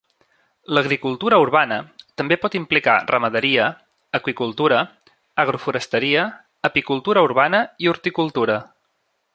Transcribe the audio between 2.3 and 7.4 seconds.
pot implicar ramaderia, aqüicultura, agroforesteria, apicultura